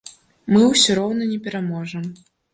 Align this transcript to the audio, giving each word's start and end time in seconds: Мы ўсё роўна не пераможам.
Мы 0.53 0.61
ўсё 0.71 0.95
роўна 1.01 1.29
не 1.35 1.39
пераможам. 1.45 2.11